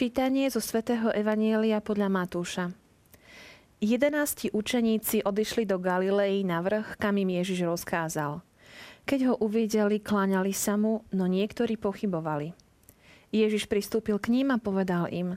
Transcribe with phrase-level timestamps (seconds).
[0.00, 2.72] Čítanie zo svätého Evanielia podľa Matúša.
[3.84, 8.40] Jedenácti učeníci odišli do Galilei na vrch, kam im Ježiš rozkázal.
[9.04, 12.56] Keď ho uvideli, kláňali sa mu, no niektorí pochybovali.
[13.28, 15.36] Ježiš pristúpil k ním a povedal im,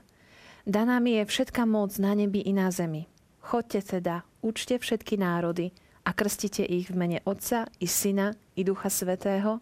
[0.64, 3.04] Daná mi je všetka moc na nebi i na zemi.
[3.44, 5.76] Chodte teda, učte všetky národy
[6.08, 9.60] a krstite ich v mene Otca i Syna i Ducha Svetého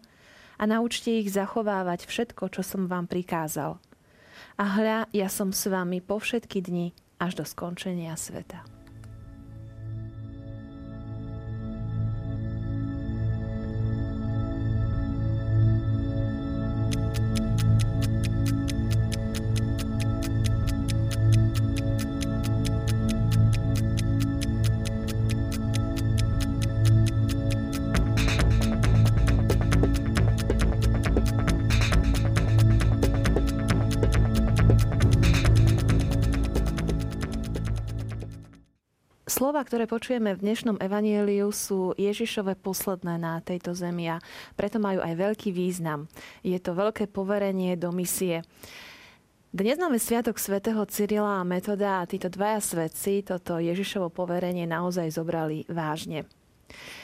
[0.55, 3.75] a naučte ich zachovávať všetko, čo som vám prikázal–
[4.59, 8.82] a hľa, ja som s vami po všetky dni až do skončenia sveta.
[39.33, 44.21] Slova, ktoré počujeme v dnešnom evanieliu, sú Ježišove posledné na tejto zemi a
[44.53, 46.05] preto majú aj veľký význam.
[46.45, 48.45] Je to veľké poverenie do misie.
[49.49, 55.09] Dnes máme Sviatok svätého Cyrila a Metoda a títo dvaja svetci toto Ježišovo poverenie naozaj
[55.17, 56.29] zobrali vážne.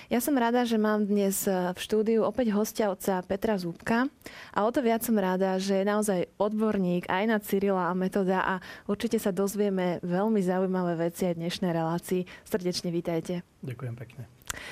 [0.09, 4.09] Ja som rada, že mám dnes e, v štúdiu opäť hostia otca Petra Zúbka
[4.49, 8.41] a o to viac som rada, že je naozaj odborník aj na Cyrila a metoda
[8.41, 8.57] a
[8.89, 12.25] určite sa dozvieme veľmi zaujímavé veci aj v dnešnej relácii.
[12.41, 13.45] Srdečne vítajte.
[13.61, 14.25] Ďakujem pekne.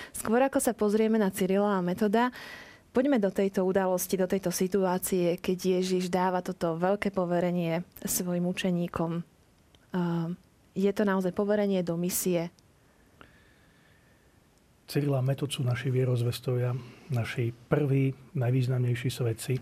[0.10, 2.34] Skôr ako sa pozrieme na Cyrila a metoda,
[2.88, 9.22] Poďme do tejto udalosti, do tejto situácie, keď Ježiš dáva toto veľké poverenie svojim učeníkom.
[10.74, 12.50] Je to naozaj poverenie do misie,
[14.88, 16.72] Cyrila Metod sú naši vierozvestovia,
[17.12, 19.60] naši prví, najvýznamnejší svedci,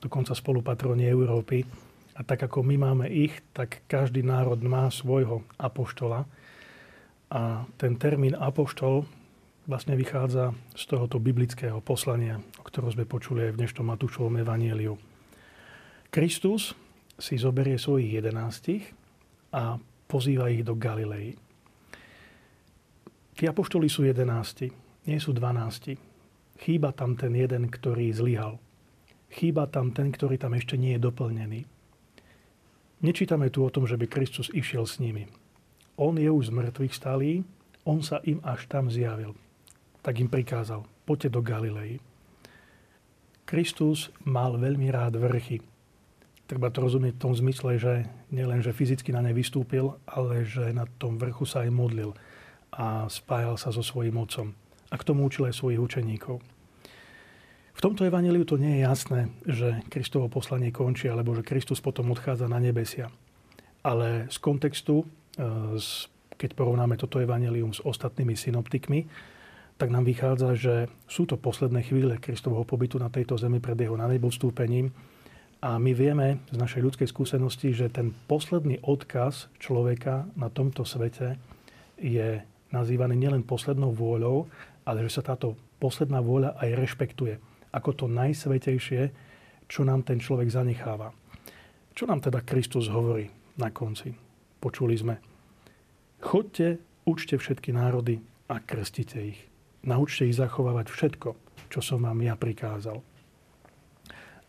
[0.00, 1.60] dokonca spolupatroni Európy.
[2.16, 6.24] A tak ako my máme ich, tak každý národ má svojho apoštola.
[7.28, 9.04] A ten termín apoštol
[9.68, 14.96] vlastne vychádza z tohoto biblického poslania, o ktorom sme počuli aj v dnešnom Matúšovom evanieliu.
[16.08, 16.72] Kristus
[17.20, 18.96] si zoberie svojich jedenástich
[19.52, 19.76] a
[20.08, 21.36] pozýva ich do Galilei.
[23.34, 24.70] Tí apoštoli sú jedenácti,
[25.10, 25.98] nie sú dvanácti.
[26.54, 28.62] Chýba tam ten jeden, ktorý zlyhal.
[29.34, 31.60] Chýba tam ten, ktorý tam ešte nie je doplnený.
[33.02, 35.26] Nečítame tu o tom, že by Kristus išiel s nimi.
[35.98, 37.42] On je už z mŕtvych stalý,
[37.82, 39.34] on sa im až tam zjavil.
[40.06, 41.98] Tak im prikázal, poďte do Galilei.
[43.44, 45.60] Kristus mal veľmi rád vrchy.
[46.46, 50.70] Treba to rozumieť v tom zmysle, že nielen, že fyzicky na ne vystúpil, ale že
[50.70, 52.14] na tom vrchu sa aj modlil
[52.74, 54.50] a spájal sa so svojím otcom.
[54.90, 56.42] A k tomu učil aj svojich učeníkov.
[57.74, 62.14] V tomto evaníliu to nie je jasné, že Kristovo poslanie končí, alebo že Kristus potom
[62.14, 63.10] odchádza na nebesia.
[63.82, 65.06] Ale z kontextu, e,
[66.38, 69.10] keď porovnáme toto evanílium s ostatnými synoptikmi,
[69.74, 70.74] tak nám vychádza, že
[71.10, 74.94] sú to posledné chvíle Kristovho pobytu na tejto zemi pred jeho na nebostúpením.
[75.58, 81.40] A my vieme z našej ľudskej skúsenosti, že ten posledný odkaz človeka na tomto svete
[81.98, 82.38] je
[82.74, 84.50] nazývaný nielen poslednou vôľou,
[84.82, 87.34] ale že sa táto posledná vôľa aj rešpektuje
[87.74, 89.02] ako to najsvetejšie,
[89.66, 91.10] čo nám ten človek zanecháva.
[91.90, 93.26] Čo nám teda Kristus hovorí
[93.58, 94.14] na konci?
[94.62, 95.18] Počuli sme.
[96.22, 99.40] Chodte, učte všetky národy a krstite ich.
[99.84, 101.28] Naučte ich zachovávať všetko,
[101.68, 103.02] čo som vám ja prikázal.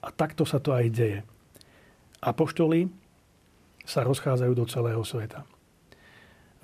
[0.06, 1.19] A takto sa to aj deje.
[2.21, 2.88] Apoštoli
[3.83, 5.44] sa rozchádzajú do celého sveta.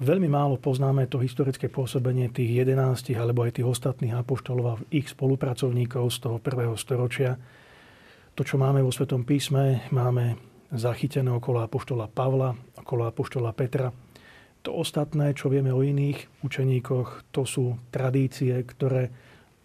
[0.01, 5.05] Veľmi málo poznáme to historické pôsobenie tých 11 alebo aj tých ostatných apoštolov a ich
[5.05, 7.37] spolupracovníkov z toho prvého storočia.
[8.33, 10.41] To, čo máme vo Svetom písme, máme
[10.73, 12.49] zachytené okolo apoštola Pavla,
[12.81, 13.93] okolo apoštola Petra.
[14.65, 19.05] To ostatné, čo vieme o iných učeníkoch, to sú tradície, ktoré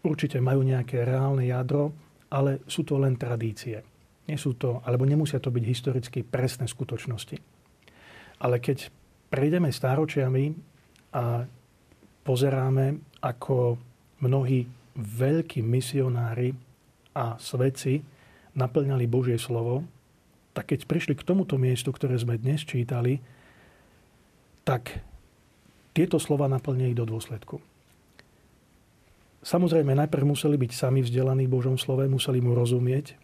[0.04, 1.96] určite majú nejaké reálne jadro,
[2.28, 3.80] ale sú to len tradície.
[4.28, 7.40] Nie sú to, alebo nemusia to byť historicky presné skutočnosti.
[8.44, 8.92] Ale keď
[9.30, 10.44] prejdeme stáročiami
[11.14, 11.46] a
[12.26, 13.78] pozeráme, ako
[14.22, 16.56] mnohí veľkí misionári
[17.12, 18.00] a svedci
[18.56, 19.84] naplňali Božie slovo,
[20.56, 23.20] tak keď prišli k tomuto miestu, ktoré sme dnes čítali,
[24.64, 25.04] tak
[25.92, 27.60] tieto slova naplnili do dôsledku.
[29.46, 33.14] Samozrejme, najprv museli byť sami vzdelaní v Božom slove, museli mu rozumieť,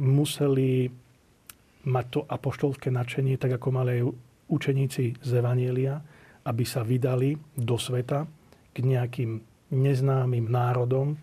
[0.00, 0.88] museli
[1.84, 4.02] mať to apoštolské nadšenie, tak ako mali aj
[4.52, 6.04] učeníci z Evanielia,
[6.44, 8.28] aby sa vydali do sveta
[8.76, 9.40] k nejakým
[9.72, 11.16] neznámym národom,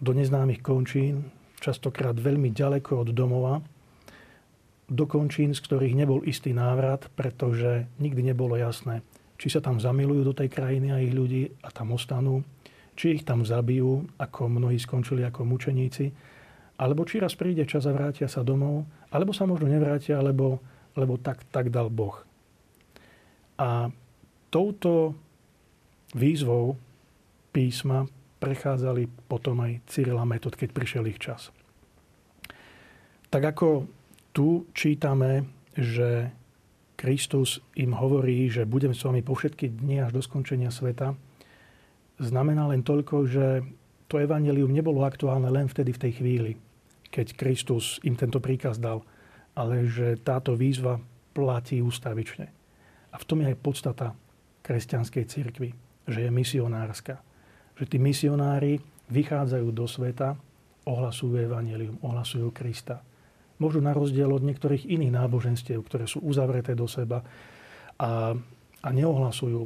[0.00, 1.28] do neznámych končín,
[1.60, 3.60] častokrát veľmi ďaleko od domova.
[4.86, 9.02] do končín, z ktorých nebol istý návrat, pretože nikdy nebolo jasné,
[9.34, 12.46] či sa tam zamilujú do tej krajiny a ich ľudí a tam ostanú,
[12.94, 16.14] či ich tam zabijú, ako mnohí skončili ako mučeníci,
[16.78, 20.60] alebo či raz príde čas a vrátia sa domov, alebo sa možno nevrátia, lebo,
[20.94, 22.25] lebo tak, tak dal Boh.
[23.56, 23.88] A
[24.52, 25.16] touto
[26.12, 26.76] výzvou
[27.52, 28.04] písma
[28.36, 31.48] prechádzali potom aj Cyrila Metod, keď prišiel ich čas.
[33.32, 33.88] Tak ako
[34.36, 36.30] tu čítame, že
[36.96, 41.12] Kristus im hovorí, že budem s vami po všetky dni až do skončenia sveta,
[42.16, 43.64] znamená len toľko, že
[44.08, 46.52] to evanelium nebolo aktuálne len vtedy v tej chvíli,
[47.12, 49.04] keď Kristus im tento príkaz dal,
[49.52, 51.00] ale že táto výzva
[51.36, 52.48] platí ústavične.
[53.16, 54.12] A v tom je aj podstata
[54.60, 55.72] kresťanskej cirkvi,
[56.04, 57.24] že je misionárska.
[57.80, 58.76] Že tí misionári
[59.08, 60.36] vychádzajú do sveta,
[60.84, 63.00] ohlasujú evanelium, ohlasujú Krista
[63.56, 67.24] Možno na rozdiel od niektorých iných náboženstiev, ktoré sú uzavreté do seba
[67.96, 68.36] a,
[68.84, 69.64] a neohlasujú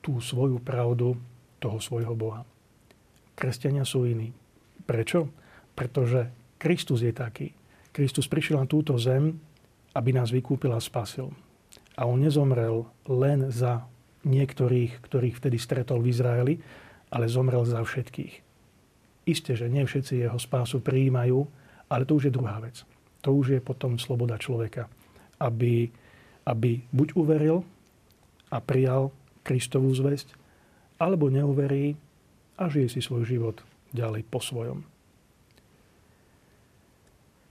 [0.00, 1.20] tú svoju pravdu
[1.60, 2.48] toho svojho Boha.
[3.36, 4.32] Kresťania sú iní.
[4.88, 5.28] Prečo?
[5.76, 7.52] Pretože Kristus je taký.
[7.92, 9.36] Kristus prišiel na túto zem,
[9.92, 11.28] aby nás vykúpil a spasil.
[11.96, 13.88] A on nezomrel len za
[14.22, 16.54] niektorých, ktorých vtedy stretol v Izraeli,
[17.08, 18.44] ale zomrel za všetkých.
[19.26, 21.46] Isté, že nie všetci jeho spásu prijímajú,
[21.88, 22.86] ale to už je druhá vec
[23.26, 24.86] to už je potom sloboda človeka.
[25.42, 25.90] Aby,
[26.46, 27.66] aby buď uveril
[28.54, 29.10] a prijal
[29.42, 30.30] Kristovú zväzť,
[31.02, 31.98] alebo neuverí
[32.54, 34.86] a žije si svoj život ďalej po svojom.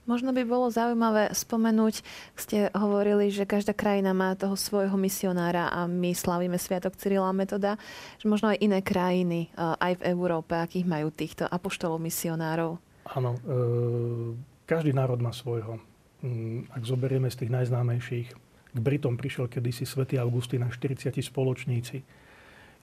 [0.06, 2.06] Možno by bolo zaujímavé spomenúť,
[2.38, 7.74] ste hovorili, že každá krajina má toho svojho misionára a my slavíme Sviatok Cyrila Metoda,
[8.22, 12.78] že možno aj iné krajiny, eh, aj v Európe, akých majú týchto apoštolov misionárov.
[13.10, 15.78] Áno, e- každý národ má svojho.
[16.26, 18.28] Mm, ak zoberieme z tých najznámejších,
[18.76, 22.02] k Britom prišiel kedysi svätý Augustín a 40 spoločníci.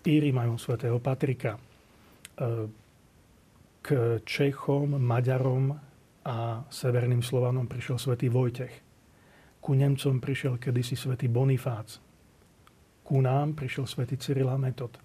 [0.04, 1.56] Íri majú svätého Patrika.
[1.56, 1.60] E,
[3.84, 3.88] k
[4.24, 5.76] Čechom, Maďarom
[6.24, 8.72] a Severným Slovanom prišiel svätý Vojtech.
[9.64, 12.00] Ku Nemcom prišiel kedysi svätý Bonifác.
[13.04, 14.96] Ku nám prišiel svätý Cyrila Metod.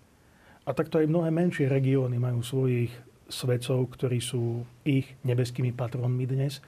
[0.67, 2.91] A takto aj mnohé menšie regióny majú svojich
[3.27, 6.63] svetcov, ktorí sú ich nebeskými patronmi dnes,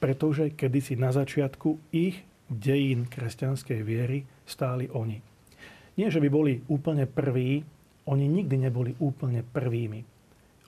[0.00, 5.22] pretože kedysi na začiatku ich dejín kresťanskej viery stáli oni.
[5.94, 7.62] Nie, že by boli úplne prví,
[8.08, 10.02] oni nikdy neboli úplne prvými.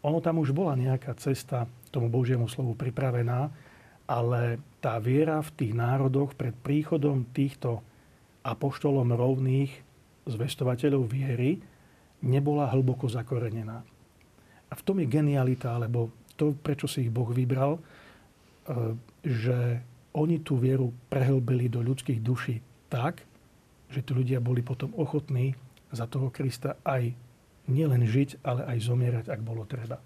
[0.02, 3.50] Ono tam už bola nejaká cesta tomu Božiemu slovu pripravená,
[4.10, 7.80] ale tá viera v tých národoch pred príchodom týchto
[8.42, 9.70] apoštolom rovných
[10.26, 11.62] zvestovateľov viery
[12.22, 13.82] nebola hlboko zakorenená.
[14.70, 17.80] A v tom je genialita, alebo to, prečo si ich Boh vybral, e,
[19.22, 19.82] že
[20.16, 22.58] oni tú vieru prehlbili do ľudských duší
[22.90, 23.22] tak,
[23.92, 25.54] že tí ľudia boli potom ochotní
[25.92, 27.12] za toho Krista aj
[27.70, 29.98] nielen žiť, ale aj zomierať, ak bolo treba.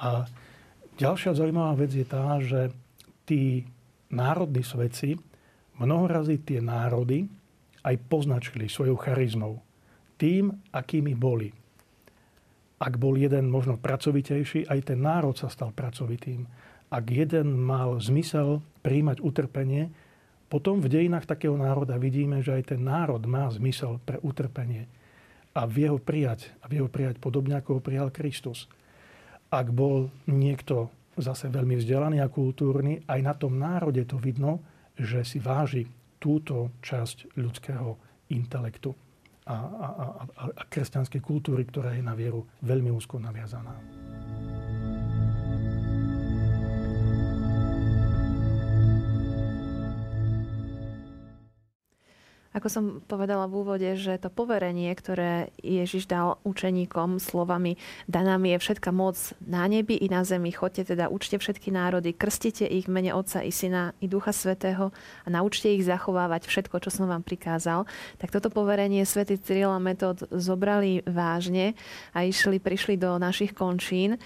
[0.00, 0.26] A
[0.96, 2.70] ďalšia zaujímavá vec je tá, že
[3.26, 3.66] tí
[4.10, 5.18] národní svedci
[5.78, 7.26] mnohorazí tie národy
[7.86, 9.62] aj poznačili svojou charizmou.
[10.20, 11.48] Tým, akými boli
[12.80, 16.48] ak bol jeden možno pracovitejší, aj ten národ sa stal pracovitým.
[16.88, 19.92] Ak jeden mal zmysel príjmať utrpenie,
[20.48, 24.88] potom v dejinách takého národa vidíme, že aj ten národ má zmysel pre utrpenie
[25.54, 28.70] a vie ho prijať, a vie ho prijať podobne, ako ho prijal Kristus.
[29.50, 34.62] Ak bol niekto zase veľmi vzdelaný a kultúrny, aj na tom národe to vidno,
[34.94, 35.90] že si váži
[36.20, 37.96] túto časť ľudského
[38.30, 38.94] intelektu
[39.48, 40.06] a, a, a,
[40.54, 43.74] a kresťanskej kultúry, ktorá je na vieru veľmi úzko naviazaná.
[52.60, 58.52] Ako som povedala v úvode, že to poverenie, ktoré Ježiš dal učeníkom slovami daná mi
[58.52, 60.52] je všetka moc na nebi i na zemi.
[60.52, 64.92] Choďte teda, učte všetky národy, krstite ich v mene Otca i Syna i Ducha Svetého
[65.24, 67.88] a naučte ich zachovávať všetko, čo som vám prikázal.
[68.20, 71.72] Tak toto poverenie svätý Cyril a Metod zobrali vážne
[72.12, 74.20] a išli, prišli do našich končín.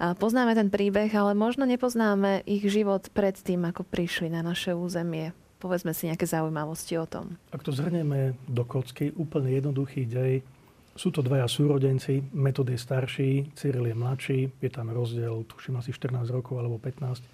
[0.00, 5.43] Poznáme ten príbeh, ale možno nepoznáme ich život pred tým, ako prišli na naše územie.
[5.64, 7.40] Povedzme si nejaké zaujímavosti o tom.
[7.48, 10.44] Ak to zhrnieme do kocky, úplne jednoduchý dej.
[10.92, 15.88] Sú to dvaja súrodenci, Metod je starší, Cyril je mladší, je tam rozdiel, tuším asi
[15.88, 17.16] 14 rokov alebo 15.
[17.16, 17.28] E,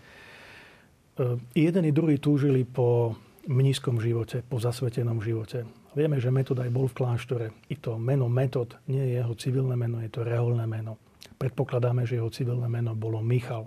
[1.59, 3.19] jeden i druhý túžili po
[3.51, 5.67] mnízkom živote, po zasvetenom živote.
[5.99, 7.47] Vieme, že Metod aj bol v kláštore.
[7.67, 11.03] I to meno Metod nie je jeho civilné meno, je to reholné meno.
[11.35, 13.67] Predpokladáme, že jeho civilné meno bolo Michal.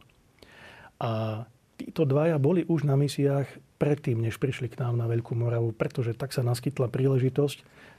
[1.04, 1.44] A
[1.76, 6.16] títo dvaja boli už na misiách predtým, než prišli k nám na Veľkú Moravu, pretože
[6.16, 7.58] tak sa naskytla príležitosť,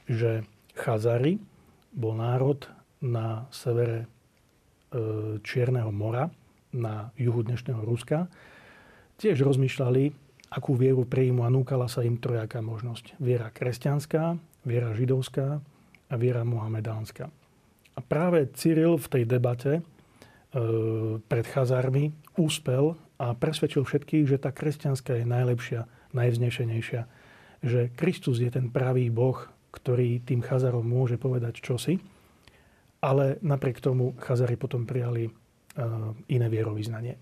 [0.09, 0.41] že
[0.73, 1.37] Chazari
[1.93, 2.65] bol národ
[3.05, 4.05] na severe e,
[5.45, 6.33] Čierneho mora,
[6.73, 8.25] na juhu dnešného Ruska,
[9.21, 10.09] tiež rozmýšľali,
[10.49, 13.21] akú vieru príjmu a núkala sa im trojaká možnosť.
[13.21, 15.61] Viera kresťanská, viera židovská
[16.09, 17.29] a viera mohamedánska.
[17.95, 19.81] A práve Cyril v tej debate e,
[21.21, 22.09] pred Chazármi
[22.41, 25.81] úspel a presvedčil všetkých, že tá kresťanská je najlepšia,
[26.11, 27.01] najvznešenejšia.
[27.63, 29.39] Že Kristus je ten pravý Boh,
[29.71, 31.99] ktorý tým Chazarom môže povedať čosi.
[32.99, 35.31] Ale napriek tomu Chazari potom prijali e,
[36.31, 37.15] iné vierovýznanie.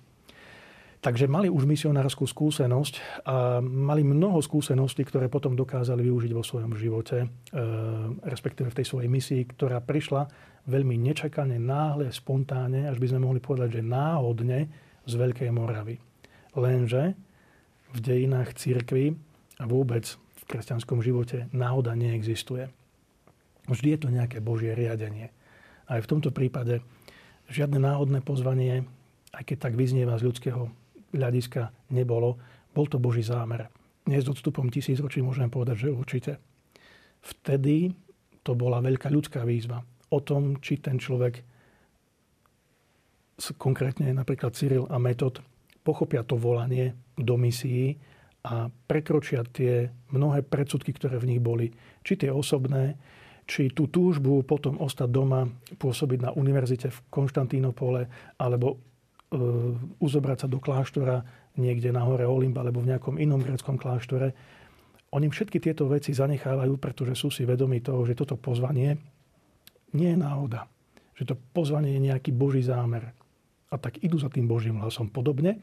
[1.04, 6.72] Takže mali už misionárskú skúsenosť a mali mnoho skúseností, ktoré potom dokázali využiť vo svojom
[6.80, 7.28] živote, e,
[8.24, 10.32] respektíve v tej svojej misii, ktorá prišla
[10.64, 14.72] veľmi nečakane, náhle, spontánne, až by sme mohli povedať, že náhodne
[15.03, 16.00] z Veľkej Moravy.
[16.53, 17.17] Lenže
[17.93, 19.13] v dejinách církvy
[19.62, 22.67] a vôbec v kresťanskom živote náhoda neexistuje.
[23.69, 25.31] Vždy je to nejaké Božie riadenie.
[25.88, 26.83] Aj v tomto prípade
[27.48, 28.83] žiadne náhodné pozvanie,
[29.31, 30.67] aj keď tak vyznieva z ľudského
[31.15, 32.41] hľadiska nebolo.
[32.74, 33.69] Bol to Boží zámer.
[34.03, 36.31] Dnes s odstupom tisíc ročí môžem povedať, že určite.
[37.24, 37.95] Vtedy
[38.43, 39.79] to bola veľká ľudská výzva
[40.12, 41.39] o tom, či ten človek,
[43.58, 45.42] konkrétne napríklad Cyril a Metod,
[45.82, 47.98] pochopia to volanie do misií
[48.44, 51.72] a prekročia tie mnohé predsudky, ktoré v nich boli.
[52.04, 53.00] Či tie osobné,
[53.48, 55.48] či tú túžbu potom ostať doma,
[55.80, 58.08] pôsobiť na univerzite v Konštantínopole
[58.40, 58.80] alebo
[59.34, 59.38] E,
[59.98, 61.25] uzobrať sa do kláštora
[61.58, 64.30] niekde na hore Olymp alebo v nejakom inom greckom kláštore.
[65.10, 68.98] Oni všetky tieto veci zanechávajú, pretože sú si vedomi toho, že toto pozvanie
[69.98, 70.70] nie je náhoda.
[71.18, 73.13] Že to pozvanie je nejaký Boží zámer.
[73.74, 75.10] A tak idú za tým Božím hlasom.
[75.10, 75.58] Podobne,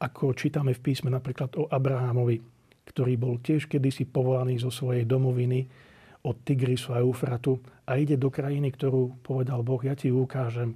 [0.00, 2.40] ako čítame v písme napríklad o Abrahamovi,
[2.88, 5.68] ktorý bol tiež kedysi povolaný zo svojej domoviny
[6.24, 10.74] od Tigrisu a Eufratu a ide do krajiny, ktorú povedal Boh, ja ti ukážem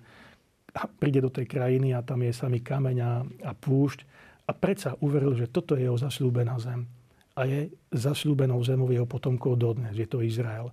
[0.77, 2.97] a príde do tej krajiny a tam je samý kameň
[3.43, 4.05] a púšť.
[4.47, 6.87] A predsa uveril, že toto je jeho zasľúbená zem.
[7.35, 9.97] A je zasľúbenou zemou jeho potomkov dodnes.
[9.97, 10.71] Je to Izrael.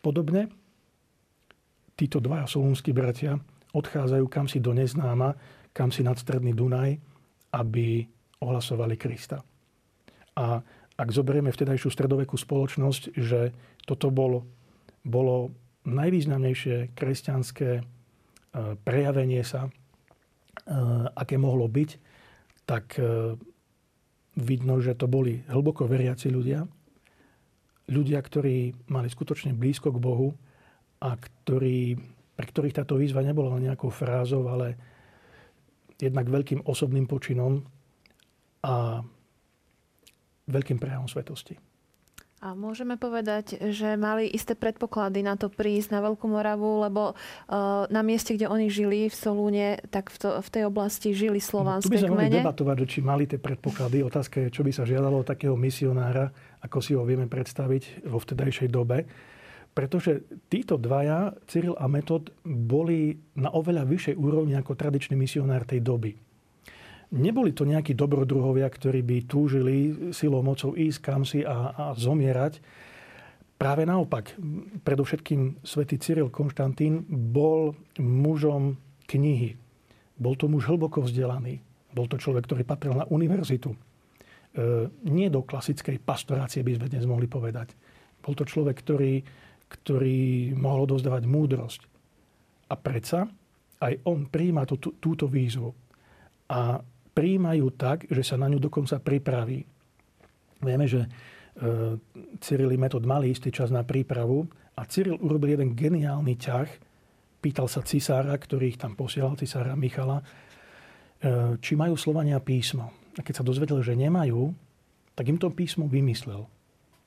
[0.00, 0.50] Podobne
[1.94, 3.38] títo dvaja solúnsky bratia
[3.74, 5.34] odchádzajú kam si do neznáma,
[5.74, 6.94] kam si nad stredný Dunaj,
[7.54, 8.06] aby
[8.40, 9.42] ohlasovali Krista.
[10.38, 10.62] A
[10.94, 13.50] ak zoberieme vtedajšiu stredovekú spoločnosť, že
[13.82, 14.46] toto bolo,
[15.02, 15.50] bolo
[15.84, 17.82] najvýznamnejšie kresťanské
[18.54, 19.70] E, prejavenie sa, e,
[21.10, 21.90] aké mohlo byť,
[22.62, 23.34] tak e,
[24.38, 26.62] vidno, že to boli hlboko veriaci ľudia.
[27.90, 30.38] Ľudia, ktorí mali skutočne blízko k Bohu
[31.02, 31.98] a ktorí,
[32.34, 34.74] pre ktorých táto výzva nebola len nejakou frázou, ale
[35.98, 37.62] jednak veľkým osobným počinom
[38.66, 39.02] a
[40.50, 41.56] veľkým prejavom svetosti.
[42.44, 47.88] A môžeme povedať, že mali isté predpoklady na to prísť na Veľkú Moravu, lebo uh,
[47.88, 51.88] na mieste, kde oni žili, v Solúne, tak v, to, v tej oblasti žili slovanské
[51.88, 51.96] kmene.
[51.96, 54.04] Tu by sme mohli debatovať, či mali tie predpoklady.
[54.04, 56.28] Otázka je, čo by sa žiadalo od takého misionára,
[56.60, 59.08] ako si ho vieme predstaviť vo vtedajšej dobe.
[59.74, 65.82] Pretože títo dvaja, Cyril a Metod, boli na oveľa vyššej úrovni ako tradičný misionár tej
[65.82, 66.14] doby.
[67.14, 69.76] Neboli to nejakí dobrodruhovia, ktorí by túžili
[70.14, 72.62] silou mocou ísť kam si a, a zomierať.
[73.54, 74.34] Práve naopak,
[74.82, 79.54] predovšetkým svätý Cyril Konštantín bol mužom knihy.
[80.18, 81.62] Bol to muž hlboko vzdelaný.
[81.94, 83.74] Bol to človek, ktorý patril na univerzitu.
[83.74, 83.78] E,
[85.06, 87.74] nie do klasickej pastorácie by sme dnes mohli povedať.
[88.22, 89.22] Bol to človek, ktorý,
[89.68, 91.80] ktorý mohol dozdávať múdrosť.
[92.70, 93.28] A predsa
[93.84, 95.68] aj on príjma tú, túto výzvu.
[96.48, 96.80] A
[97.14, 99.62] príjmajú tak, že sa na ňu dokonca pripraví.
[100.64, 101.08] Vieme, že e,
[102.40, 106.68] Cyril metod mali istý čas na prípravu a Cyril urobil jeden geniálny ťah.
[107.44, 110.24] Pýtal sa cisára, ktorý ich tam posielal, cisára Michala, e,
[111.60, 112.90] či majú Slovania písmo.
[113.14, 114.50] A keď sa dozvedel, že nemajú,
[115.14, 116.50] tak im to písmo vymyslel.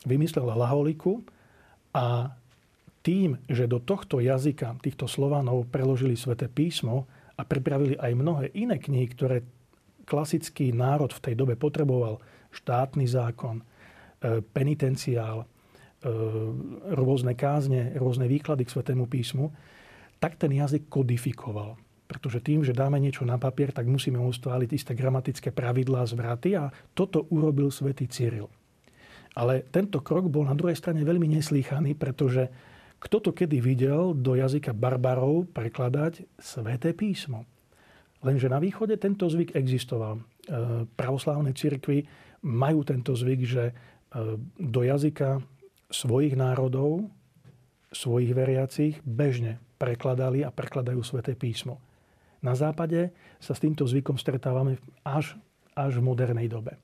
[0.07, 1.19] Vymyslel hlaholiku
[1.91, 2.31] a
[3.01, 8.81] tým, že do tohto jazyka týchto Slovanov preložili sväté písmo a pripravili aj mnohé iné
[8.81, 9.45] knihy, ktoré
[10.07, 12.23] klasický národ v tej dobe potreboval
[12.55, 13.63] štátny zákon, e,
[14.41, 15.45] penitenciál, e,
[16.95, 19.51] rôzne kázne, rôzne výklady k Svetému písmu,
[20.17, 21.77] tak ten jazyk kodifikoval.
[22.07, 26.71] Pretože tým, že dáme niečo na papier, tak musíme ustváliť isté gramatické pravidlá, zvraty a
[26.95, 28.47] toto urobil svätý Cyril.
[29.37, 32.49] Ale tento krok bol na druhej strane veľmi neslýchaný, pretože
[32.97, 37.45] kto to kedy videl do jazyka barbarov prekladať sväté písmo?
[38.25, 40.17] Lenže na východe tento zvyk existoval.
[40.17, 40.21] E,
[40.97, 42.09] pravoslávne cirkvy
[42.41, 43.73] majú tento zvyk, že e,
[44.57, 45.45] do jazyka
[45.93, 47.05] svojich národov,
[47.93, 51.77] svojich veriacich bežne prekladali a prekladajú sväté písmo.
[52.41, 55.37] Na západe sa s týmto zvykom stretávame až,
[55.77, 56.81] až v modernej dobe.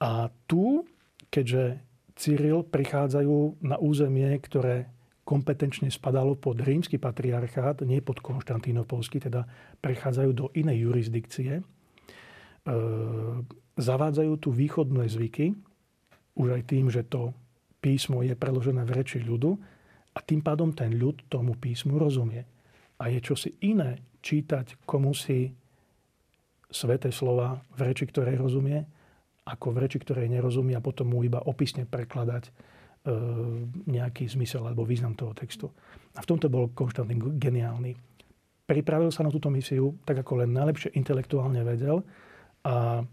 [0.00, 0.84] A tu,
[1.32, 1.80] keďže
[2.14, 4.86] Cyril prichádzajú na územie, ktoré
[5.24, 9.48] kompetenčne spadalo pod rímsky patriarchát, nie pod konštantínopolský, teda
[9.80, 11.62] prechádzajú do inej jurisdikcie, e,
[13.80, 15.56] zavádzajú tu východné zvyky,
[16.36, 17.32] už aj tým, že to
[17.80, 19.56] písmo je preložené v reči ľudu
[20.14, 22.44] a tým pádom ten ľud tomu písmu rozumie.
[23.00, 25.52] A je čosi iné čítať komu si
[26.72, 28.82] sveté slova v reči, ktorej rozumie,
[29.44, 32.48] ako v reči, ktorej nerozumie a potom mu iba opisne prekladať
[33.84, 35.68] nejaký zmysel alebo význam toho textu.
[36.16, 37.92] A v tomto bol Konštantín geniálny.
[38.64, 42.00] Pripravil sa na túto misiu tak, ako len najlepšie intelektuálne vedel
[42.64, 43.04] a,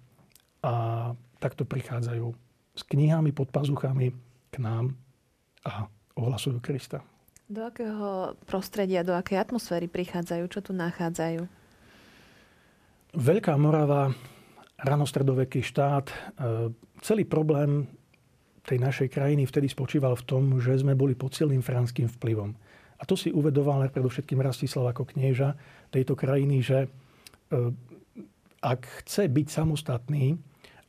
[0.64, 0.74] a
[1.44, 2.26] takto prichádzajú
[2.72, 4.16] s knihami pod pazuchami
[4.48, 4.96] k nám
[5.68, 7.04] a ohlasujú Krista.
[7.52, 10.44] Do akého prostredia, do akej atmosféry prichádzajú?
[10.48, 11.44] Čo tu nachádzajú?
[13.12, 14.16] Veľká Morava
[14.80, 16.08] ranostredoveký štát.
[16.08, 16.16] E,
[17.04, 17.92] celý problém
[18.66, 22.54] tej našej krajiny vtedy spočíval v tom, že sme boli pod silným franským vplyvom.
[23.02, 25.58] A to si uvedoval predovšetkým Rastislav ako knieža
[25.90, 26.88] tejto krajiny, že e,
[28.62, 30.38] ak chce byť samostatný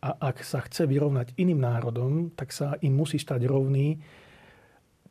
[0.05, 3.97] a ak sa chce vyrovnať iným národom, tak sa im musí stať rovný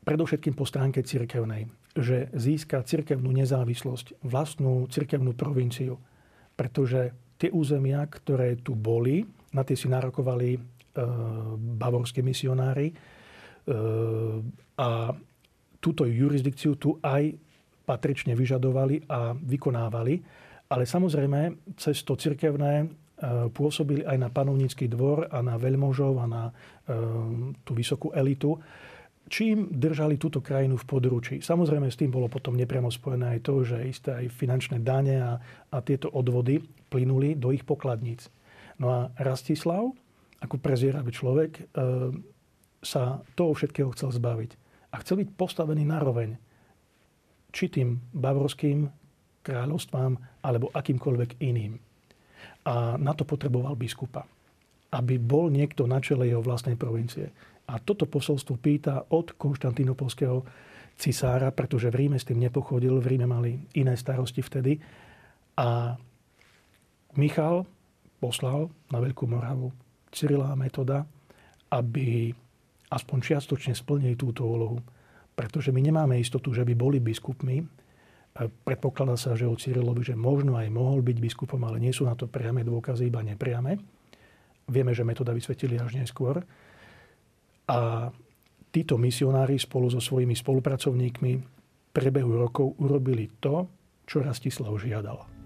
[0.06, 1.66] predovšetkým po stránke cirkevnej.
[1.98, 5.98] Že získa cirkevnú nezávislosť, vlastnú cirkevnú provinciu.
[6.54, 9.26] Pretože tie územia, ktoré tu boli,
[9.58, 10.60] na tie si narokovali e,
[11.58, 12.96] bavorskí misionári e,
[14.78, 14.90] a
[15.82, 17.36] túto jurisdikciu tu aj
[17.88, 20.16] patrične vyžadovali a vykonávali.
[20.72, 22.88] Ale samozrejme, cez to cirkevné e,
[23.52, 26.44] pôsobili aj na panovnícky dvor a na veľmožov a na
[27.64, 28.60] tú vysokú elitu
[29.32, 31.36] čím držali túto krajinu v područí.
[31.40, 35.40] Samozrejme s tým bolo potom nepriamo spojené aj to, že isté aj finančné dane a,
[35.72, 36.60] a tieto odvody
[36.92, 38.28] plynuli do ich pokladníc.
[38.76, 39.96] No a Rastislav,
[40.42, 41.64] ako prezieravý človek, e,
[42.82, 44.52] sa toho všetkého chcel zbaviť.
[44.92, 46.36] A chcel byť postavený na roveň
[47.54, 48.90] či tým bavorským
[49.46, 51.78] kráľovstvám, alebo akýmkoľvek iným.
[52.66, 54.26] A na to potreboval biskupa.
[54.92, 57.32] Aby bol niekto na čele jeho vlastnej provincie.
[57.70, 60.44] A toto posolstvo pýta od konštantínopolského
[61.00, 64.78] cisára, pretože v Ríme s tým nepochodil, v Ríme mali iné starosti vtedy.
[65.58, 65.96] A
[67.16, 67.68] Michal
[68.20, 69.72] poslal na Veľkú Moravu
[70.12, 71.08] Cyrila a Metoda,
[71.72, 72.36] aby
[72.92, 74.84] aspoň čiastočne splnili túto úlohu.
[75.32, 77.64] Pretože my nemáme istotu, že by boli biskupmi.
[78.68, 82.16] Predpokladá sa, že o Cyrilovi, že možno aj mohol byť biskupom, ale nie sú na
[82.20, 83.80] to priame dôkazy, iba nepriame.
[84.68, 86.44] Vieme, že metoda vysvetili až neskôr.
[87.72, 88.12] A
[88.72, 91.32] títo misionári spolu so svojimi spolupracovníkmi
[91.92, 93.68] prebehu rokov urobili to,
[94.08, 95.41] čo Rastislav žiadal.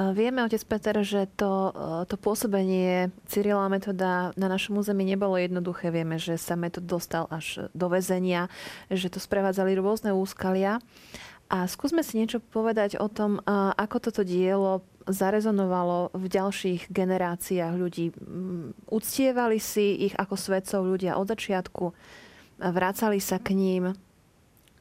[0.00, 5.92] Vieme, otec Peter, že to, e, to pôsobenie Cyrila metoda na našom území nebolo jednoduché.
[5.92, 8.48] Vieme, že sa metod dostal až do väzenia,
[8.88, 10.80] že to sprevádzali rôzne úskalia.
[11.52, 17.74] A skúsme si niečo povedať o tom, e, ako toto dielo zarezonovalo v ďalších generáciách
[17.76, 18.16] ľudí.
[18.88, 21.92] Uctievali si ich ako svedcov ľudia od začiatku,
[22.56, 23.92] vracali sa k ním.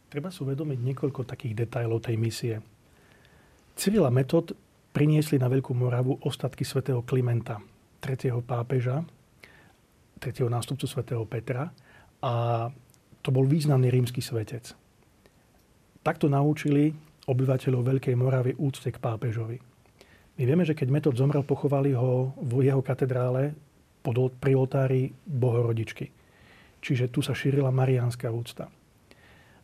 [0.07, 2.55] Treba si uvedomiť niekoľko takých detajlov tej misie.
[3.79, 4.55] Cyrila Metod
[4.99, 7.55] priniesli na Veľkú Moravu ostatky svätého Klimenta,
[8.03, 8.99] tretieho pápeža,
[10.19, 11.71] tretieho nástupcu svätého Petra
[12.19, 12.67] a
[13.23, 14.75] to bol významný rímsky svetec.
[16.03, 16.91] Takto naučili
[17.31, 19.55] obyvateľov Veľkej Moravy úcte k pápežovi.
[20.35, 23.55] My vieme, že keď Metod zomrel, pochovali ho v jeho katedrále
[24.03, 26.11] pod, pri oltári Bohorodičky.
[26.83, 28.67] Čiže tu sa šírila mariánska úcta.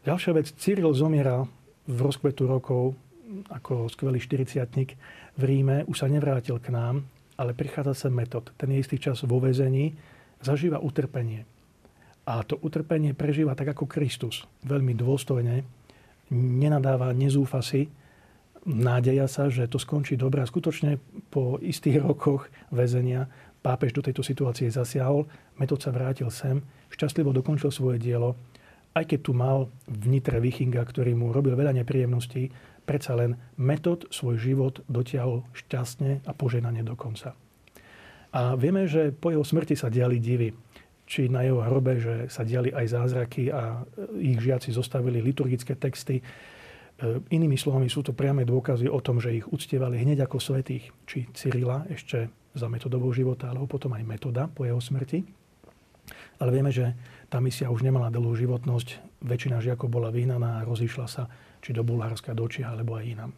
[0.08, 1.52] Ďalšia vec, Cyril zomieral
[1.92, 2.96] v rozkvetu rokov
[3.50, 4.96] ako skvelý 40
[5.36, 7.04] v Ríme, už sa nevrátil k nám,
[7.36, 8.56] ale prichádza sa metod.
[8.56, 9.92] Ten je istý čas vo väzení,
[10.40, 11.44] zažíva utrpenie.
[12.26, 14.50] A to utrpenie prežíva tak ako Kristus.
[14.66, 15.62] Veľmi dôstojne.
[16.34, 17.86] Nenadáva, nezúfa si.
[18.66, 20.42] Nádeja sa, že to skončí dobre.
[20.42, 20.98] A skutočne
[21.30, 23.30] po istých rokoch väzenia
[23.62, 25.30] pápež do tejto situácie zasiahol.
[25.62, 26.66] Metod sa vrátil sem.
[26.90, 28.34] Šťastlivo dokončil svoje dielo.
[28.96, 32.48] Aj keď tu mal v nitre Vichinga, ktorý mu robil veľa nepríjemností,
[32.86, 37.34] predsa len metod svoj život dotiahol šťastne a poženanie do konca.
[38.36, 40.54] A vieme, že po jeho smrti sa diali divy.
[41.06, 43.86] či na jeho hrobe, že sa diali aj zázraky a
[44.18, 46.18] ich žiaci zostavili liturgické texty.
[46.18, 46.24] E,
[47.30, 51.30] inými slovami sú to priame dôkazy o tom, že ich uctievali hneď ako svetých, či
[51.30, 55.22] Cyrila ešte za metodovou života, alebo potom aj metoda po jeho smrti.
[56.42, 56.98] Ale vieme, že
[57.30, 59.22] tá misia už nemala dlhú životnosť.
[59.22, 61.30] Väčšina žiakov bola vyhnaná a rozišla sa
[61.66, 63.32] či do Bulharska, do Číha, alebo aj inám.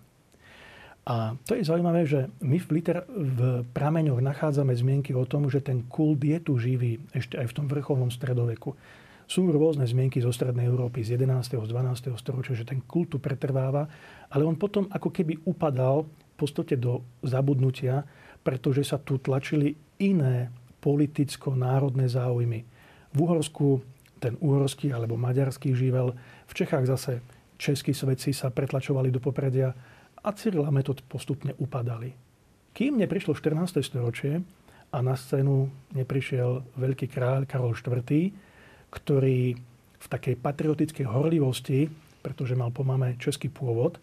[1.08, 5.64] A to je zaujímavé, že my v, liter- v prameňoch nachádzame zmienky o tom, že
[5.64, 8.76] ten kult je tu živý ešte aj v tom vrcholnom stredoveku.
[9.24, 11.64] Sú rôzne zmienky zo strednej Európy z 11.
[11.64, 12.12] z 12.
[12.20, 13.88] storočia, že ten kult tu pretrváva,
[14.28, 18.04] ale on potom ako keby upadal v podstate do zabudnutia,
[18.44, 20.52] pretože sa tu tlačili iné
[20.84, 22.60] politicko-národné záujmy.
[23.16, 23.80] V Uhorsku
[24.20, 26.12] ten uhorský alebo maďarský živel,
[26.48, 27.24] v Čechách zase
[27.58, 29.74] českí svedci sa pretlačovali do popredia
[30.22, 32.14] a Cyril a Metod postupne upadali.
[32.74, 33.82] Kým neprišlo 14.
[33.82, 34.42] storočie
[34.94, 35.68] a na scénu
[35.98, 38.32] neprišiel veľký kráľ Karol IV.,
[38.88, 39.40] ktorý
[39.98, 41.90] v takej patriotickej horlivosti,
[42.22, 44.02] pretože mal po mame český pôvod, e,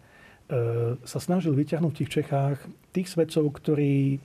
[1.01, 2.57] sa snažil vyťahnuť v tých Čechách
[2.91, 4.19] tých svedcov, ktorí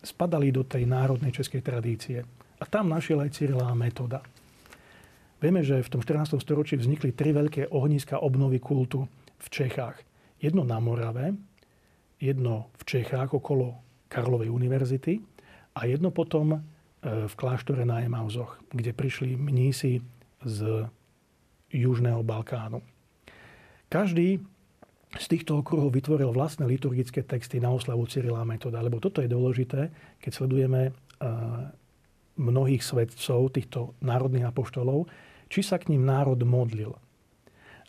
[0.00, 2.22] spadali do tej národnej českej tradície.
[2.58, 4.22] A tam našiel aj Cyrila a Metoda.
[5.38, 6.34] Vieme, že v tom 14.
[6.42, 9.06] storočí vznikli tri veľké ohniska obnovy kultu
[9.38, 10.02] v Čechách.
[10.42, 11.38] Jedno na Morave,
[12.18, 13.78] jedno v Čechách okolo
[14.10, 15.22] Karlovej univerzity
[15.78, 16.60] a jedno potom e,
[17.30, 20.02] v kláštore na Emauzoch, kde prišli mnísi
[20.42, 20.90] z
[21.70, 22.82] Južného Balkánu.
[23.86, 24.42] Každý
[25.14, 29.86] z týchto okruhov vytvoril vlastné liturgické texty na oslavu Cyrila Metoda, lebo toto je dôležité,
[30.18, 30.92] keď sledujeme e,
[32.42, 35.06] mnohých svedcov, týchto národných apoštolov,
[35.48, 36.94] či sa k ním národ modlil.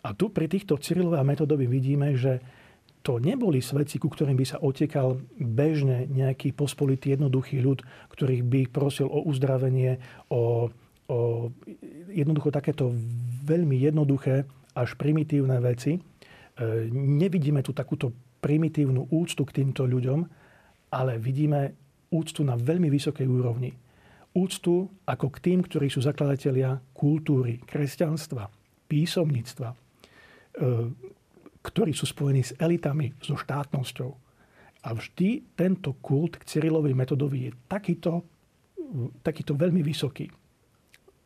[0.00, 2.40] A tu pri týchto Cyrilove a Metodovi vidíme, že
[3.00, 7.80] to neboli svedci, ku ktorým by sa otekal bežne nejaký pospolitý jednoduchý ľud,
[8.12, 9.96] ktorých by prosil o uzdravenie,
[10.28, 10.68] o,
[11.08, 11.18] o
[12.12, 12.92] jednoducho takéto
[13.48, 14.44] veľmi jednoduché
[14.76, 15.96] až primitívne veci.
[15.96, 16.00] E,
[16.92, 18.12] nevidíme tu takúto
[18.44, 20.20] primitívnu úctu k týmto ľuďom,
[20.92, 21.72] ale vidíme
[22.12, 23.72] úctu na veľmi vysokej úrovni.
[24.30, 28.46] Úctu ako k tým, ktorí sú zakladatelia kultúry, kresťanstva,
[28.86, 29.74] písomníctva,
[30.50, 30.64] E,
[31.60, 34.10] ktorí sú spojení s elitami, so štátnosťou.
[34.80, 38.24] A vždy tento kult k Cyrilovej metodovi je takýto,
[39.20, 40.32] takýto veľmi vysoký.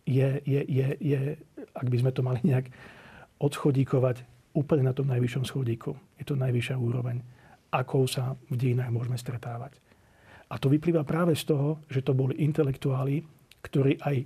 [0.03, 1.21] Je, je, je, je,
[1.71, 2.67] ak by sme to mali nejak
[3.39, 4.27] odschodíkovať,
[4.59, 5.95] úplne na tom najvyššom schodíku.
[6.19, 7.23] Je to najvyššia úroveň,
[7.71, 9.79] akou sa v dejinách môžeme stretávať.
[10.51, 13.25] A to vyplýva práve z toho, že to boli intelektuáli,
[13.65, 14.17] ktorí aj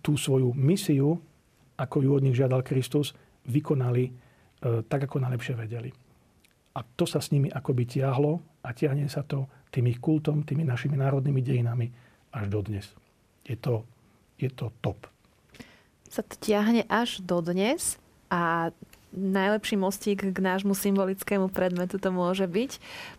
[0.00, 1.18] tú svoju misiu,
[1.76, 3.12] ako ju od nich žiadal Kristus,
[3.50, 4.12] vykonali e,
[4.86, 5.90] tak, ako najlepšie vedeli.
[6.72, 10.64] A to sa s nimi akoby tiahlo a tiahne sa to tým ich kultom, tými
[10.64, 11.86] našimi národnými dejinami
[12.32, 12.86] až do dnes.
[13.44, 13.84] Je to,
[14.38, 15.10] je to top.
[16.06, 17.98] Sa to tiahne až do dnes
[18.32, 18.70] a
[19.12, 22.70] najlepší mostík k nášmu symbolickému predmetu to môže byť.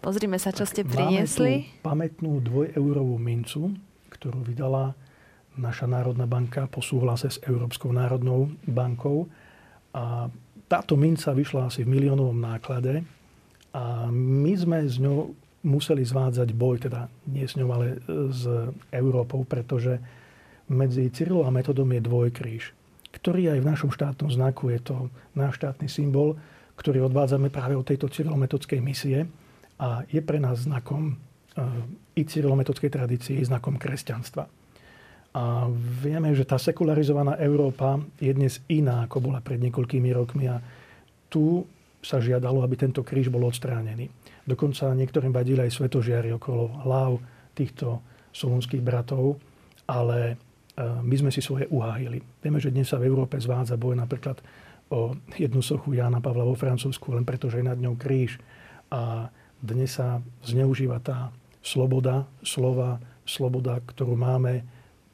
[0.02, 1.54] Pozrime sa, čo tak ste priniesli.
[1.54, 3.78] Máme tú pamätnú dvojeurovú mincu,
[4.10, 4.98] ktorú vydala
[5.54, 9.30] naša Národná banka po súhlase s Európskou národnou bankou
[9.94, 10.30] a
[10.66, 13.06] táto minca vyšla asi v miliónovom náklade
[13.74, 18.02] a my sme s ňou museli zvádzať boj, teda nie s ňou, ale
[18.34, 18.44] s
[18.90, 20.02] Európou, pretože
[20.68, 22.64] medzi Cyrilom a metodom je dvojkríž,
[23.14, 24.96] ktorý aj v našom štátnom znaku je to
[25.38, 26.36] náš štátny symbol,
[26.74, 29.30] ktorý odvádzame práve od tejto cyrilometodskej misie
[29.78, 31.62] a je pre nás znakom eh,
[32.18, 34.50] i cyrilometodskej tradície, i znakom kresťanstva.
[35.34, 35.66] A
[36.02, 40.62] vieme, že tá sekularizovaná Európa je dnes iná, ako bola pred niekoľkými rokmi a
[41.26, 41.66] tu
[42.06, 44.14] sa žiadalo, aby tento kríž bol odstránený.
[44.46, 47.18] Dokonca niektorým vadili aj svetožiari okolo hlav
[47.58, 49.42] týchto solúnskych bratov,
[49.90, 50.38] ale
[50.80, 52.22] my sme si svoje uhájili.
[52.42, 54.42] Vieme, že dnes sa v Európe zvádza boj napríklad
[54.90, 58.42] o jednu sochu Jána Pavla vo Francúzsku, len preto, že je nad ňou kríž.
[58.90, 59.30] A
[59.62, 61.30] dnes sa zneužíva tá
[61.62, 64.66] sloboda, slova, sloboda, ktorú máme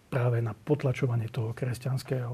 [0.09, 2.33] práve na potlačovanie toho kresťanského.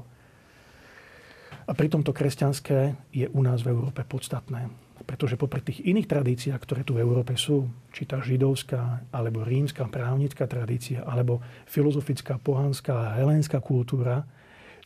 [1.66, 4.85] A pritom to kresťanské je u nás v Európe podstatné.
[5.04, 9.84] Pretože popri tých iných tradíciách, ktoré tu v Európe sú, či tá židovská, alebo rímska
[9.92, 14.24] právnická tradícia, alebo filozofická, pohanská helénska kultúra,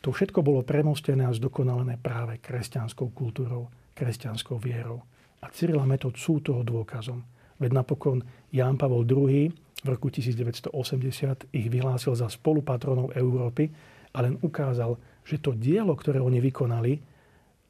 [0.00, 5.04] to všetko bolo premostené a zdokonalené práve kresťanskou kultúrou, kresťanskou vierou.
[5.44, 7.20] A Cyrila Metod sú toho dôkazom.
[7.60, 13.68] Veď napokon Ján Pavol II v roku 1980 ich vyhlásil za spolupatronov Európy
[14.16, 16.96] a len ukázal, že to dielo, ktoré oni vykonali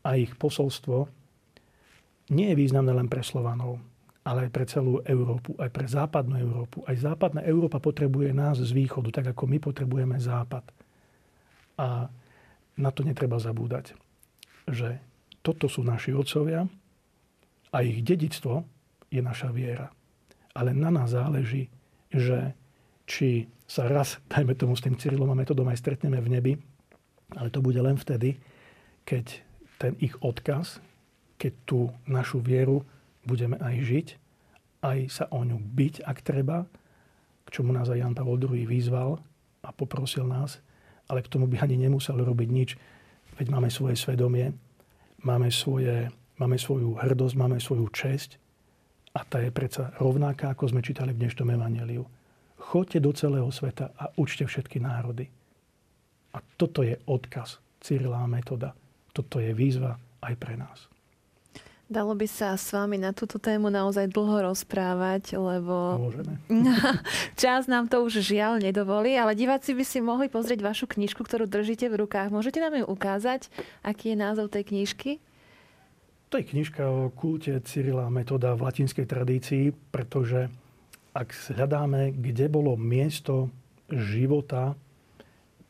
[0.06, 1.19] a ich posolstvo
[2.30, 3.82] nie je významné len pre Slovanov,
[4.22, 6.86] ale aj pre celú Európu, aj pre západnú Európu.
[6.86, 10.62] Aj západná Európa potrebuje nás z východu, tak ako my potrebujeme západ.
[11.80, 12.06] A
[12.76, 13.96] na to netreba zabúdať,
[14.68, 15.00] že
[15.40, 16.68] toto sú naši otcovia
[17.72, 18.62] a ich dedictvo
[19.08, 19.88] je naša viera.
[20.52, 21.72] Ale na nás záleží,
[22.12, 22.52] že
[23.08, 26.52] či sa raz, dajme tomu s tým Cyrilom a metodom aj stretneme v nebi,
[27.34, 28.36] ale to bude len vtedy,
[29.08, 29.42] keď
[29.80, 30.82] ten ich odkaz,
[31.40, 32.84] keď tú našu vieru
[33.24, 34.08] budeme aj žiť,
[34.84, 36.68] aj sa o ňu byť, ak treba,
[37.44, 39.16] k čomu nás aj Jan Pavel II vyzval
[39.64, 40.60] a poprosil nás,
[41.08, 42.70] ale k tomu by ani nemusel robiť nič,
[43.40, 44.52] veď máme svoje svedomie,
[45.24, 48.36] máme, svoje, máme svoju hrdosť, máme svoju česť
[49.16, 52.04] a tá je predsa rovnaká, ako sme čítali v dnešnom evaneliu
[52.60, 55.24] Choďte do celého sveta a učte všetky národy.
[56.36, 58.76] A toto je odkaz Cyrila metoda.
[59.16, 60.86] Toto je výzva aj pre nás.
[61.90, 65.98] Dalo by sa s vami na túto tému naozaj dlho rozprávať, lebo
[67.42, 71.50] čas nám to už žiaľ nedovolí, ale diváci by si mohli pozrieť vašu knižku, ktorú
[71.50, 72.30] držíte v rukách.
[72.30, 73.50] Môžete nám ju ukázať,
[73.82, 75.18] aký je názov tej knižky?
[76.30, 80.46] To je knižka o kulte Cyrila metoda v latinskej tradícii, pretože
[81.10, 83.50] ak hľadáme, kde bolo miesto
[83.90, 84.78] života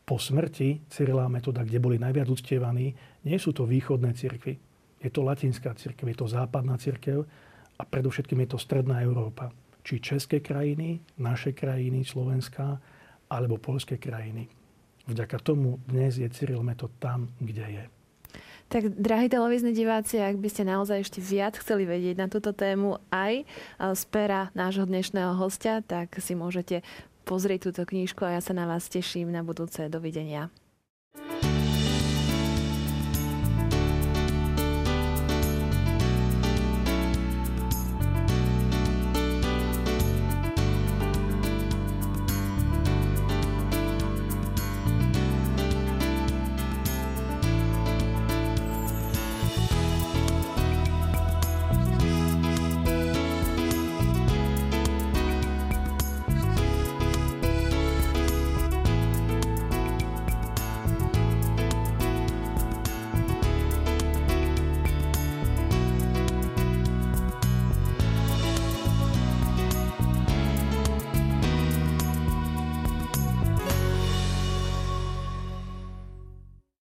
[0.05, 2.93] po smrti Cyrila metoda, kde boli najviac uctievaní,
[3.25, 4.61] nie sú to východné cirkvy.
[5.01, 7.25] Je to latinská cirkev, je to západná cirkev
[7.77, 9.49] a predovšetkým je to stredná Európa.
[9.81, 12.77] Či české krajiny, naše krajiny, Slovenská,
[13.33, 14.45] alebo polské krajiny.
[15.09, 17.85] Vďaka tomu dnes je Cyril metod tam, kde je.
[18.71, 23.01] Tak, drahí televízni diváci, ak by ste naozaj ešte viac chceli vedieť na túto tému
[23.11, 23.43] aj
[23.81, 26.85] z pera nášho dnešného hostia, tak si môžete
[27.27, 29.91] pozrieť túto knižku a ja sa na vás teším na budúce.
[29.91, 30.47] Dovidenia.